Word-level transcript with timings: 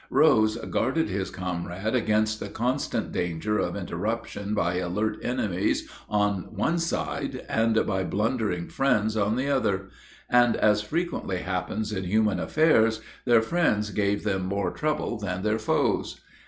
Rose 0.09 0.55
guarded 0.57 1.09
his 1.09 1.29
comrade 1.29 1.93
against 1.93 2.39
the 2.39 2.49
constant 2.49 3.11
danger 3.11 3.59
of 3.59 3.75
interruption 3.75 4.55
by 4.55 4.77
alert 4.77 5.19
enemies 5.21 5.87
on 6.09 6.47
one 6.55 6.79
side 6.79 7.45
and 7.47 7.85
by 7.85 8.03
blundering 8.03 8.67
friends 8.67 9.15
on 9.15 9.35
the 9.35 9.47
other; 9.47 9.91
and, 10.27 10.55
as 10.55 10.81
frequently 10.81 11.37
happens 11.37 11.91
in 11.93 12.03
human 12.05 12.39
affairs, 12.39 12.99
their 13.25 13.43
friends 13.43 13.91
gave 13.91 14.23
them 14.23 14.41
more 14.47 14.71
trouble 14.71 15.19
than 15.19 15.43
their 15.43 15.59
foes. 15.59 16.19